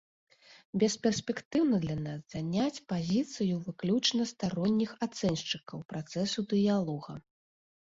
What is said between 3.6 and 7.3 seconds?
выключна старонніх ацэншчыкаў працэсу дыялога.